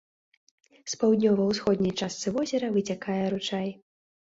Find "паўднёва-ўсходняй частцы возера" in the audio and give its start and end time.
1.03-2.75